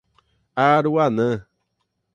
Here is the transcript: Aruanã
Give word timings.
Aruanã 0.65 1.47